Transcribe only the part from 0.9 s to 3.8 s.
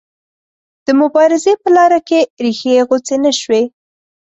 مبارزې په لاره کې ریښې یې غوڅې نه شوې.